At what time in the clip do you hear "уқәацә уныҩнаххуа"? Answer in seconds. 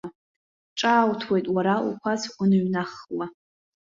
1.87-3.25